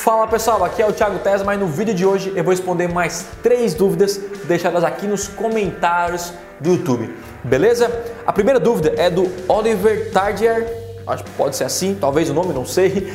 Fala 0.00 0.28
pessoal, 0.28 0.64
aqui 0.64 0.80
é 0.80 0.86
o 0.86 0.92
Thiago 0.92 1.18
Tesma 1.18 1.56
e 1.56 1.58
no 1.58 1.66
vídeo 1.66 1.92
de 1.92 2.06
hoje 2.06 2.32
eu 2.36 2.44
vou 2.44 2.52
responder 2.52 2.86
mais 2.86 3.26
três 3.42 3.74
dúvidas 3.74 4.16
deixadas 4.44 4.84
aqui 4.84 5.08
nos 5.08 5.26
comentários 5.26 6.32
do 6.60 6.70
YouTube, 6.70 7.12
beleza? 7.42 7.90
A 8.24 8.32
primeira 8.32 8.60
dúvida 8.60 8.94
é 8.96 9.10
do 9.10 9.28
Oliver 9.48 10.12
Tardier, 10.12 10.72
acho 11.04 11.24
que 11.24 11.30
pode 11.32 11.56
ser 11.56 11.64
assim, 11.64 11.98
talvez 12.00 12.30
o 12.30 12.32
nome, 12.32 12.54
não 12.54 12.64
sei. 12.64 13.12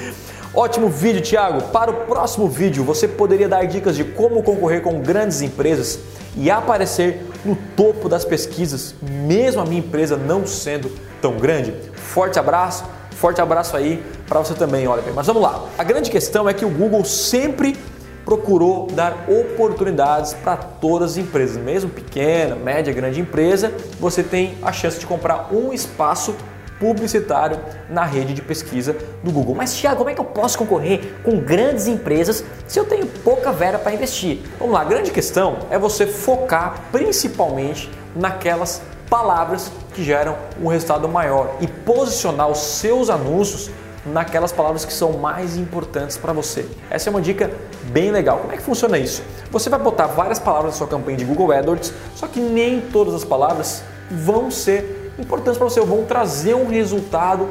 Ótimo 0.53 0.89
vídeo, 0.89 1.21
Thiago. 1.21 1.69
Para 1.69 1.89
o 1.89 2.05
próximo 2.05 2.49
vídeo, 2.49 2.83
você 2.83 3.07
poderia 3.07 3.47
dar 3.47 3.65
dicas 3.65 3.95
de 3.95 4.03
como 4.03 4.43
concorrer 4.43 4.81
com 4.81 4.99
grandes 4.99 5.41
empresas 5.41 5.99
e 6.35 6.51
aparecer 6.51 7.25
no 7.45 7.55
topo 7.77 8.09
das 8.09 8.25
pesquisas, 8.25 8.93
mesmo 9.01 9.61
a 9.61 9.65
minha 9.65 9.79
empresa 9.79 10.17
não 10.17 10.45
sendo 10.45 10.91
tão 11.21 11.37
grande? 11.37 11.73
Forte 11.93 12.37
abraço, 12.37 12.83
forte 13.15 13.41
abraço 13.41 13.75
aí 13.75 14.03
para 14.27 14.39
você 14.39 14.53
também, 14.53 14.87
olha. 14.87 15.03
Mas 15.13 15.27
vamos 15.27 15.41
lá. 15.41 15.65
A 15.77 15.83
grande 15.83 16.09
questão 16.09 16.47
é 16.47 16.53
que 16.53 16.65
o 16.65 16.69
Google 16.69 17.03
sempre 17.05 17.77
procurou 18.25 18.87
dar 18.87 19.25
oportunidades 19.27 20.33
para 20.33 20.57
todas 20.57 21.11
as 21.11 21.17
empresas, 21.17 21.57
mesmo 21.57 21.89
pequena, 21.89 22.55
média, 22.55 22.93
grande 22.93 23.19
empresa, 23.19 23.73
você 23.99 24.23
tem 24.23 24.57
a 24.61 24.71
chance 24.71 24.99
de 24.99 25.05
comprar 25.05 25.49
um 25.53 25.73
espaço 25.73 26.33
publicitário 26.79 27.59
na 27.89 28.03
rede 28.03 28.33
de 28.33 28.41
pesquisa 28.41 28.95
do 29.23 29.31
Google. 29.31 29.55
Mas, 29.55 29.73
Thiago, 29.73 29.97
como 29.97 30.09
é 30.09 30.13
que 30.13 30.19
eu 30.19 30.25
posso 30.25 30.57
concorrer 30.57 31.13
com 31.23 31.39
grandes 31.39 31.87
empresas 31.87 32.43
se 32.67 32.79
eu 32.79 32.85
tenho 32.85 33.05
pouca 33.05 33.51
vera 33.51 33.77
para 33.77 33.93
investir? 33.93 34.41
Vamos 34.59 34.73
lá, 34.73 34.81
a 34.81 34.85
grande 34.85 35.11
questão 35.11 35.59
é 35.69 35.77
você 35.77 36.05
focar 36.05 36.83
principalmente 36.91 37.89
naquelas 38.15 38.81
palavras 39.13 39.71
que 39.93 40.03
geram 40.03 40.35
um 40.59 40.67
resultado 40.67 41.07
maior 41.07 41.57
e 41.61 41.67
posicionar 41.67 42.49
os 42.49 42.57
seus 42.57 43.11
anúncios 43.11 43.69
naquelas 44.03 44.51
palavras 44.51 44.85
que 44.85 44.91
são 44.91 45.13
mais 45.13 45.55
importantes 45.55 46.17
para 46.17 46.33
você. 46.33 46.65
Essa 46.89 47.09
é 47.09 47.11
uma 47.11 47.21
dica 47.21 47.51
bem 47.91 48.09
legal. 48.09 48.39
Como 48.39 48.51
é 48.51 48.57
que 48.57 48.63
funciona 48.63 48.97
isso? 48.97 49.21
Você 49.51 49.69
vai 49.69 49.79
botar 49.79 50.07
várias 50.07 50.39
palavras 50.39 50.73
na 50.73 50.77
sua 50.79 50.87
campanha 50.87 51.15
de 51.15 51.25
Google 51.25 51.51
AdWords, 51.51 51.93
só 52.15 52.25
que 52.25 52.39
nem 52.39 52.81
todas 52.81 53.13
as 53.13 53.23
palavras 53.23 53.83
vão 54.09 54.49
ser 54.49 55.13
importantes 55.19 55.59
para 55.59 55.69
você, 55.69 55.79
vão 55.81 56.05
trazer 56.05 56.55
um 56.55 56.67
resultado 56.67 57.49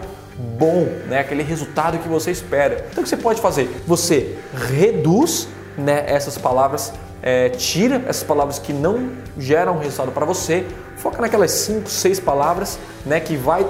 bom, 0.59 0.89
né? 1.07 1.21
aquele 1.21 1.45
resultado 1.45 1.97
que 1.99 2.09
você 2.09 2.33
espera. 2.33 2.87
Então 2.91 3.03
o 3.03 3.05
que 3.05 3.09
você 3.09 3.17
pode 3.17 3.41
fazer? 3.41 3.71
Você 3.87 4.37
reduz 4.53 5.47
né, 5.79 6.03
essas 6.09 6.37
palavras, 6.37 6.93
é, 7.23 7.49
tira 7.51 8.03
essas 8.07 8.25
palavras 8.25 8.59
que 8.59 8.73
não 8.73 9.11
geram 9.39 9.79
resultado 9.79 10.11
para 10.13 10.27
você, 10.27 10.67
foca 10.97 11.23
naquelas 11.23 11.53
5, 11.53 11.89
6 11.89 12.21
palavras 12.21 12.79
né, 13.07 13.21
que 13.21 13.37
vai 13.37 13.67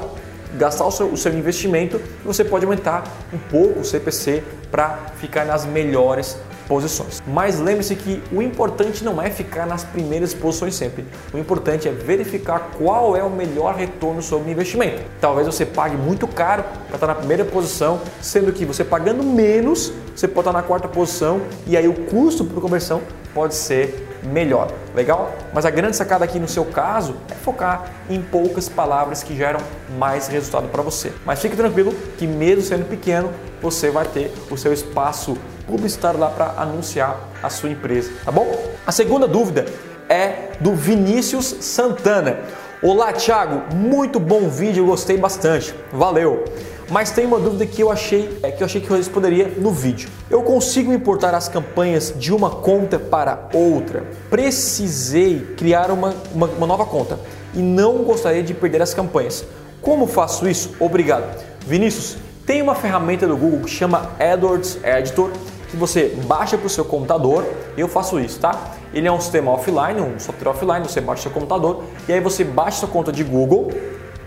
gastar 0.58 0.86
o 0.86 0.90
seu, 0.90 1.08
o 1.08 1.16
seu 1.16 1.32
investimento 1.32 2.00
você 2.24 2.44
pode 2.44 2.64
aumentar 2.64 3.04
um 3.32 3.38
pouco 3.38 3.80
o 3.80 3.84
CPC 3.84 4.42
para 4.70 4.98
ficar 5.16 5.44
nas 5.44 5.64
melhores 5.64 6.36
posições. 6.68 7.22
Mas 7.26 7.58
lembre-se 7.58 7.94
que 7.94 8.22
o 8.32 8.40
importante 8.40 9.04
não 9.04 9.20
é 9.20 9.28
ficar 9.30 9.66
nas 9.66 9.84
primeiras 9.84 10.32
posições 10.32 10.74
sempre. 10.74 11.04
O 11.32 11.38
importante 11.38 11.88
é 11.88 11.90
verificar 11.90 12.70
qual 12.78 13.16
é 13.16 13.22
o 13.22 13.30
melhor 13.30 13.74
retorno 13.74 14.22
sobre 14.22 14.48
o 14.48 14.52
investimento. 14.52 15.02
Talvez 15.20 15.46
você 15.46 15.66
pague 15.66 15.96
muito 15.96 16.26
caro 16.26 16.64
para 16.86 16.94
estar 16.94 17.06
na 17.06 17.14
primeira 17.14 17.44
posição, 17.44 18.00
sendo 18.20 18.52
que 18.52 18.64
você 18.64 18.84
pagando 18.84 19.22
menos, 19.22 19.92
você 20.14 20.26
pode 20.26 20.48
estar 20.48 20.52
na 20.52 20.62
quarta 20.62 20.88
posição 20.88 21.42
e 21.66 21.76
aí 21.76 21.88
o 21.88 21.94
custo 21.94 22.44
por 22.44 22.60
conversão 22.62 23.02
pode 23.34 23.54
ser 23.54 24.11
melhor. 24.22 24.70
Legal? 24.94 25.34
Mas 25.52 25.64
a 25.64 25.70
grande 25.70 25.96
sacada 25.96 26.24
aqui 26.24 26.38
no 26.38 26.48
seu 26.48 26.64
caso 26.64 27.16
é 27.30 27.34
focar 27.34 27.90
em 28.08 28.20
poucas 28.20 28.68
palavras 28.68 29.22
que 29.22 29.36
geram 29.36 29.60
mais 29.98 30.28
resultado 30.28 30.68
para 30.68 30.82
você. 30.82 31.12
Mas 31.24 31.40
fique 31.40 31.56
tranquilo 31.56 31.92
que 32.18 32.26
mesmo 32.26 32.62
sendo 32.62 32.88
pequeno, 32.88 33.30
você 33.60 33.90
vai 33.90 34.04
ter 34.04 34.32
o 34.50 34.56
seu 34.56 34.72
espaço 34.72 35.36
publicitário 35.66 36.18
lá 36.18 36.28
para 36.28 36.54
anunciar 36.56 37.18
a 37.42 37.48
sua 37.48 37.70
empresa, 37.70 38.10
tá 38.24 38.32
bom? 38.32 38.46
A 38.86 38.92
segunda 38.92 39.26
dúvida 39.26 39.66
é 40.08 40.50
do 40.60 40.74
Vinícius 40.74 41.46
Santana. 41.60 42.40
Olá, 42.82 43.12
Thiago, 43.12 43.74
muito 43.74 44.18
bom 44.18 44.48
vídeo, 44.48 44.84
gostei 44.84 45.16
bastante. 45.16 45.72
Valeu. 45.92 46.44
Mas 46.90 47.10
tem 47.10 47.26
uma 47.26 47.38
dúvida 47.38 47.66
que 47.66 47.82
eu 47.82 47.90
achei, 47.90 48.38
é 48.42 48.50
que 48.50 48.62
eu 48.62 48.66
achei 48.66 48.80
que 48.80 48.90
eu 48.90 48.96
responderia 48.96 49.52
no 49.56 49.70
vídeo. 49.70 50.08
Eu 50.30 50.42
consigo 50.42 50.92
importar 50.92 51.34
as 51.34 51.48
campanhas 51.48 52.12
de 52.16 52.32
uma 52.32 52.50
conta 52.50 52.98
para 52.98 53.48
outra? 53.52 54.04
Precisei 54.28 55.40
criar 55.56 55.90
uma, 55.90 56.14
uma, 56.34 56.46
uma 56.46 56.66
nova 56.66 56.84
conta 56.84 57.18
e 57.54 57.58
não 57.58 57.98
gostaria 57.98 58.42
de 58.42 58.54
perder 58.54 58.82
as 58.82 58.94
campanhas. 58.94 59.44
Como 59.80 60.06
faço 60.06 60.48
isso? 60.48 60.74
Obrigado. 60.78 61.24
Vinícius, 61.66 62.16
tem 62.46 62.60
uma 62.60 62.74
ferramenta 62.74 63.26
do 63.26 63.36
Google 63.36 63.60
que 63.60 63.70
chama 63.70 64.10
AdWords 64.18 64.78
Editor 64.84 65.30
que 65.72 65.76
você 65.76 66.14
baixa 66.26 66.58
para 66.58 66.66
o 66.66 66.70
seu 66.70 66.84
computador. 66.84 67.46
Eu 67.76 67.88
faço 67.88 68.20
isso, 68.20 68.38
tá? 68.38 68.74
Ele 68.92 69.08
é 69.08 69.12
um 69.12 69.18
sistema 69.18 69.50
offline, 69.50 70.00
um 70.00 70.18
software 70.18 70.50
offline, 70.50 70.86
você 70.86 71.00
baixa 71.00 71.20
o 71.20 71.22
seu 71.22 71.32
computador 71.32 71.84
e 72.06 72.12
aí 72.12 72.20
você 72.20 72.44
baixa 72.44 72.80
sua 72.80 72.88
conta 72.88 73.10
de 73.10 73.24
Google 73.24 73.70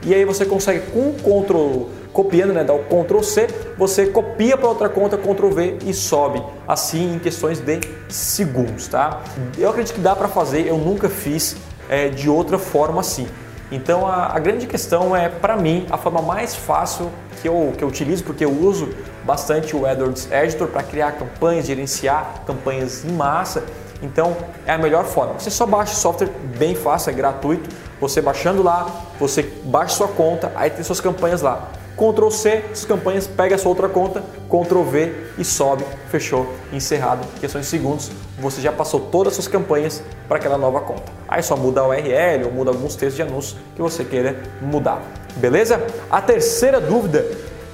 e 0.06 0.14
aí 0.14 0.24
você 0.24 0.46
consegue 0.46 0.82
com 0.92 1.14
Ctrl 1.14 1.90
copiando, 2.14 2.54
né, 2.54 2.64
dá 2.64 2.74
o 2.74 2.80
Ctrl 2.80 3.22
C, 3.22 3.48
você 3.78 4.06
copia 4.06 4.56
para 4.56 4.70
outra 4.70 4.88
conta, 4.88 5.18
Ctrl 5.18 5.50
V 5.50 5.78
e 5.86 5.94
sobe, 5.94 6.42
assim 6.66 7.16
em 7.16 7.20
questões 7.20 7.60
de 7.60 7.82
segundos, 8.08 8.88
tá? 8.88 9.22
Eu 9.58 9.70
acredito 9.70 9.96
que 9.96 10.00
dá 10.00 10.16
para 10.16 10.30
fazer, 10.30 10.66
eu 10.66 10.78
nunca 10.78 11.10
fiz 11.10 11.58
é, 11.90 12.08
de 12.08 12.30
outra 12.30 12.58
forma 12.58 13.02
assim. 13.02 13.28
Então 13.72 14.08
a, 14.08 14.28
a 14.28 14.40
grande 14.40 14.68
questão 14.68 15.16
é, 15.16 15.28
para 15.28 15.58
mim, 15.58 15.86
a 15.90 15.98
forma 15.98 16.22
mais 16.22 16.56
fácil 16.56 17.12
que 17.42 17.50
eu, 17.50 17.74
que 17.78 17.84
eu 17.84 17.88
utilizo, 17.88 18.24
porque 18.24 18.46
eu 18.46 18.52
uso 18.52 18.90
bastante 19.26 19.76
o 19.76 19.86
AdWords 19.86 20.32
Editor 20.32 20.68
para 20.68 20.84
criar 20.84 21.14
campanhas, 21.14 21.66
gerenciar 21.66 22.44
campanhas 22.46 23.04
em 23.04 23.12
massa. 23.12 23.64
Então 24.02 24.38
é 24.66 24.74
a 24.74 24.78
melhor 24.78 25.06
forma. 25.06 25.34
Você 25.34 25.50
só 25.50 25.66
baixa 25.66 25.94
o 25.94 25.96
software 25.96 26.30
bem 26.58 26.76
fácil, 26.76 27.10
é 27.10 27.14
gratuito. 27.14 27.70
Você 28.00 28.22
baixando 28.22 28.62
lá, 28.62 29.04
você 29.20 29.44
baixa 29.64 29.96
sua 29.96 30.08
conta, 30.08 30.52
aí 30.56 30.70
tem 30.70 30.84
suas 30.84 31.00
campanhas 31.00 31.42
lá. 31.42 31.70
Ctrl 31.96 32.30
C, 32.30 32.66
as 32.72 32.84
campanhas, 32.84 33.26
pega 33.26 33.56
a 33.56 33.58
sua 33.58 33.70
outra 33.70 33.88
conta, 33.88 34.22
Ctrl 34.50 34.84
V 34.84 35.14
e 35.38 35.46
sobe, 35.46 35.86
fechou, 36.10 36.46
encerrado. 36.74 37.26
Em 37.38 37.40
questões 37.40 37.66
de 37.66 37.72
segundos, 37.72 38.12
você 38.38 38.60
já 38.60 38.72
passou 38.72 39.00
todas 39.00 39.32
as 39.32 39.36
suas 39.36 39.48
campanhas 39.48 40.04
para 40.28 40.38
aquela 40.38 40.58
nova 40.58 40.82
conta. 40.82 41.12
Aí 41.26 41.42
só 41.42 41.56
muda 41.56 41.80
a 41.80 41.88
URL 41.88 42.46
ou 42.46 42.52
muda 42.52 42.70
alguns 42.70 42.96
textos 42.96 43.16
de 43.16 43.22
anúncio 43.22 43.58
que 43.76 43.82
você 43.82 44.04
queira 44.04 44.38
mudar. 44.62 45.02
Beleza? 45.38 45.82
A 46.12 46.22
terceira 46.22 46.82
dúvida 46.82 47.26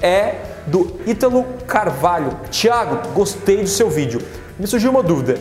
é 0.02 0.36
do 0.68 1.00
Ítalo 1.08 1.44
Carvalho. 1.66 2.38
Tiago, 2.52 3.10
gostei 3.14 3.64
do 3.64 3.68
seu 3.68 3.90
vídeo. 3.90 4.22
Me 4.60 4.68
surgiu 4.68 4.92
uma 4.92 5.02
dúvida. 5.02 5.40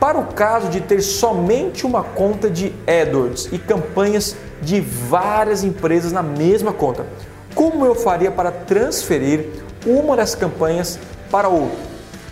Para 0.00 0.18
o 0.18 0.28
caso 0.28 0.70
de 0.70 0.80
ter 0.80 1.02
somente 1.02 1.84
uma 1.84 2.02
conta 2.02 2.48
de 2.48 2.72
AdWords 2.86 3.50
e 3.52 3.58
campanhas 3.58 4.34
de 4.62 4.80
várias 4.80 5.62
empresas 5.62 6.10
na 6.10 6.22
mesma 6.22 6.72
conta, 6.72 7.04
como 7.54 7.84
eu 7.84 7.94
faria 7.94 8.30
para 8.30 8.50
transferir 8.50 9.46
uma 9.84 10.16
das 10.16 10.34
campanhas 10.34 10.98
para 11.30 11.50
outra, 11.50 11.76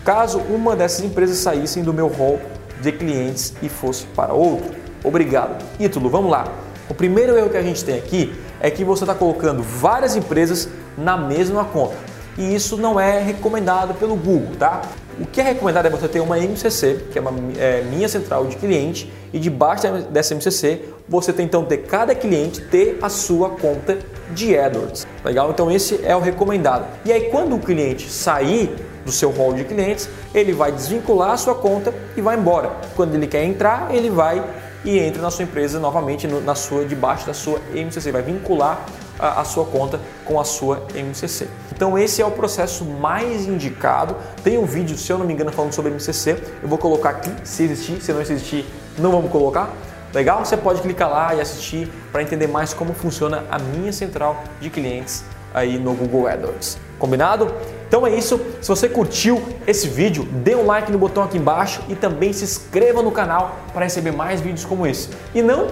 caso 0.03 0.39
uma 0.49 0.75
dessas 0.75 1.05
empresas 1.05 1.37
saíssem 1.37 1.83
do 1.83 1.93
meu 1.93 2.07
rol 2.07 2.39
de 2.81 2.91
clientes 2.91 3.53
e 3.61 3.69
fosse 3.69 4.03
para 4.15 4.33
outro? 4.33 4.75
Obrigado. 5.03 5.63
Ítalo, 5.79 6.09
vamos 6.09 6.31
lá. 6.31 6.51
O 6.89 6.95
primeiro 6.95 7.37
erro 7.37 7.51
que 7.51 7.57
a 7.57 7.61
gente 7.61 7.85
tem 7.85 7.99
aqui 7.99 8.33
é 8.59 8.71
que 8.71 8.83
você 8.83 9.03
está 9.03 9.13
colocando 9.13 9.61
várias 9.61 10.15
empresas 10.15 10.67
na 10.97 11.15
mesma 11.15 11.63
conta. 11.65 12.08
E 12.37 12.55
isso 12.55 12.77
não 12.77 12.99
é 12.99 13.21
recomendado 13.21 13.93
pelo 13.93 14.15
Google, 14.15 14.55
tá? 14.57 14.81
O 15.19 15.25
que 15.25 15.41
é 15.41 15.43
recomendado 15.43 15.85
é 15.87 15.89
você 15.89 16.07
ter 16.07 16.21
uma 16.21 16.39
MCC, 16.39 17.07
que 17.11 17.17
é 17.17 17.21
uma 17.21 17.33
é, 17.57 17.81
minha 17.81 18.07
central 18.07 18.45
de 18.45 18.55
cliente, 18.55 19.11
e 19.33 19.39
debaixo 19.39 19.85
dessa 20.09 20.33
MCC 20.33 20.81
você 21.07 21.33
tem 21.33 21.45
então 21.45 21.65
ter 21.65 21.79
cada 21.79 22.15
cliente 22.15 22.61
ter 22.61 22.97
a 23.01 23.09
sua 23.09 23.49
conta 23.49 23.97
de 24.31 24.57
AdWords. 24.57 25.05
Legal? 25.25 25.49
Então 25.49 25.69
esse 25.69 25.99
é 26.05 26.15
o 26.15 26.19
recomendado. 26.19 26.85
E 27.03 27.11
aí 27.11 27.29
quando 27.29 27.55
o 27.55 27.59
cliente 27.59 28.09
sair 28.09 28.73
do 29.03 29.11
seu 29.11 29.31
rol 29.31 29.53
de 29.53 29.65
clientes, 29.65 30.07
ele 30.33 30.53
vai 30.53 30.71
desvincular 30.71 31.31
a 31.31 31.37
sua 31.37 31.55
conta 31.55 31.93
e 32.15 32.21
vai 32.21 32.37
embora. 32.37 32.71
Quando 32.95 33.15
ele 33.15 33.27
quer 33.27 33.43
entrar, 33.43 33.93
ele 33.93 34.09
vai 34.09 34.43
e 34.85 34.97
entra 34.97 35.21
na 35.21 35.29
sua 35.29 35.43
empresa 35.43 35.79
novamente 35.79 36.27
na 36.27 36.55
sua 36.55 36.85
debaixo 36.85 37.25
da 37.25 37.33
sua 37.33 37.59
MCC, 37.73 38.11
vai 38.11 38.21
vincular 38.21 38.85
a, 39.19 39.43
sua 39.43 39.65
conta 39.65 39.99
com 40.25 40.39
a 40.39 40.43
sua 40.43 40.83
MCC. 40.95 41.47
Então 41.73 41.97
esse 41.97 42.21
é 42.21 42.25
o 42.25 42.31
processo 42.31 42.85
mais 42.85 43.47
indicado. 43.47 44.15
Tem 44.43 44.57
um 44.57 44.65
vídeo, 44.65 44.97
se 44.97 45.11
eu 45.11 45.17
não 45.17 45.25
me 45.25 45.33
engano, 45.33 45.51
falando 45.51 45.73
sobre 45.73 45.91
MCC. 45.91 46.41
Eu 46.63 46.69
vou 46.69 46.77
colocar 46.77 47.09
aqui, 47.09 47.31
se 47.43 47.63
existir, 47.63 48.01
se 48.01 48.13
não 48.13 48.21
existir, 48.21 48.65
não 48.97 49.11
vamos 49.11 49.31
colocar. 49.31 49.69
Legal? 50.13 50.43
Você 50.43 50.57
pode 50.57 50.81
clicar 50.81 51.09
lá 51.09 51.35
e 51.35 51.41
assistir 51.41 51.87
para 52.11 52.23
entender 52.23 52.47
mais 52.47 52.73
como 52.73 52.93
funciona 52.93 53.43
a 53.51 53.59
minha 53.59 53.93
central 53.93 54.43
de 54.59 54.69
clientes 54.69 55.23
aí 55.53 55.77
no 55.77 55.93
Google 55.93 56.27
AdWords. 56.27 56.77
Combinado? 56.97 57.53
Então 57.87 58.05
é 58.05 58.15
isso. 58.15 58.39
Se 58.61 58.67
você 58.67 58.89
curtiu 58.89 59.41
esse 59.65 59.87
vídeo, 59.87 60.23
dê 60.23 60.55
um 60.55 60.65
like 60.65 60.91
no 60.91 60.97
botão 60.97 61.23
aqui 61.23 61.37
embaixo 61.37 61.81
e 61.87 61.95
também 61.95 62.33
se 62.33 62.43
inscreva 62.43 63.01
no 63.01 63.11
canal 63.11 63.55
para 63.73 63.83
receber 63.83 64.11
mais 64.11 64.41
vídeos 64.41 64.65
como 64.65 64.85
esse. 64.85 65.09
E 65.33 65.41
não, 65.41 65.67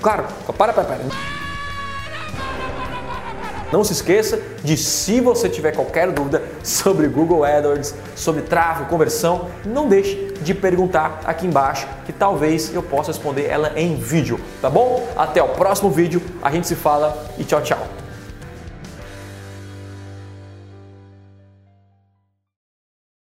claro, 0.00 0.24
para, 0.56 0.72
para, 0.72 0.84
para. 0.84 1.37
Não 3.70 3.84
se 3.84 3.92
esqueça 3.92 4.40
de 4.64 4.76
se 4.76 5.20
você 5.20 5.48
tiver 5.48 5.72
qualquer 5.72 6.10
dúvida 6.10 6.42
sobre 6.62 7.06
Google 7.08 7.44
AdWords, 7.44 7.94
sobre 8.16 8.42
tráfego, 8.42 8.88
conversão, 8.88 9.48
não 9.64 9.88
deixe 9.88 10.32
de 10.40 10.54
perguntar 10.54 11.20
aqui 11.24 11.46
embaixo 11.46 11.86
que 12.06 12.12
talvez 12.12 12.72
eu 12.74 12.82
possa 12.82 13.12
responder 13.12 13.46
ela 13.46 13.72
em 13.76 13.96
vídeo, 13.96 14.40
tá 14.62 14.70
bom? 14.70 15.06
Até 15.16 15.42
o 15.42 15.48
próximo 15.48 15.90
vídeo, 15.90 16.22
a 16.42 16.50
gente 16.50 16.66
se 16.66 16.74
fala 16.74 17.26
e 17.36 17.44
tchau, 17.44 17.60
tchau. 17.60 17.97